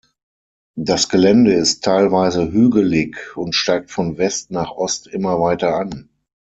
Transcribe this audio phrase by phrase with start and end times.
[0.79, 6.09] Das Gelände ist teilweise hügelig und steigt von West nach Ost immer weiter an.